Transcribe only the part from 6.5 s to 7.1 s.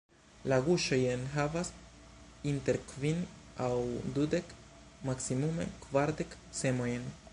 semojn.